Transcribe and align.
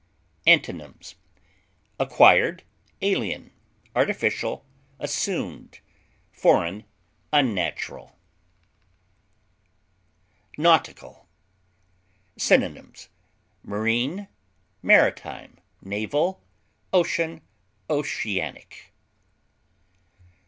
Antonyms: 0.47 1.13
acquired, 1.99 2.63
alien, 3.03 3.51
artificial, 3.95 4.65
assumed, 4.97 5.79
foreign, 6.31 6.85
unnatural. 7.31 8.17
NAUTICAL. 10.57 11.27
Synonyms: 12.35 13.09
marine, 13.61 14.27
maritime, 14.81 15.59
naval, 15.83 16.41
ocean, 16.91 17.41
oceanic. 17.87 18.91